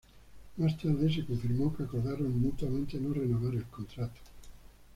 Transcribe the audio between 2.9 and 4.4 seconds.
no renovar el contrato.